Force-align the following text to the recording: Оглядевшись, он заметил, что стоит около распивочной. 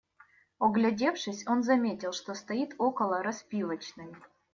Оглядевшись, 0.57 1.45
он 1.47 1.61
заметил, 1.61 2.11
что 2.11 2.33
стоит 2.33 2.73
около 2.79 3.21
распивочной. 3.21 4.15